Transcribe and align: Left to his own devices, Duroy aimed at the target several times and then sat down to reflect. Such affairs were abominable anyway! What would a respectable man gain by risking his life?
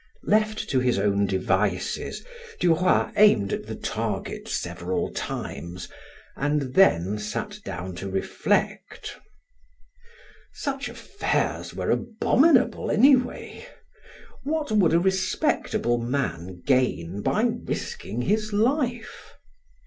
Left 0.23 0.67
to 0.71 0.79
his 0.79 0.97
own 0.97 1.27
devices, 1.27 2.25
Duroy 2.59 3.11
aimed 3.15 3.53
at 3.53 3.67
the 3.67 3.75
target 3.75 4.47
several 4.47 5.11
times 5.11 5.89
and 6.35 6.73
then 6.73 7.19
sat 7.19 7.59
down 7.63 7.93
to 7.97 8.09
reflect. 8.09 9.17
Such 10.53 10.89
affairs 10.89 11.75
were 11.75 11.91
abominable 11.91 12.89
anyway! 12.89 13.67
What 14.41 14.71
would 14.71 14.93
a 14.95 14.99
respectable 14.99 15.99
man 15.99 16.63
gain 16.65 17.21
by 17.21 17.43
risking 17.43 18.23
his 18.23 18.51
life? 18.51 19.35